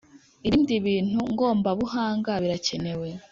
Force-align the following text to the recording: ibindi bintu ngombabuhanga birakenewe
ibindi 0.47 0.73
bintu 0.85 1.19
ngombabuhanga 1.33 2.31
birakenewe 2.43 3.09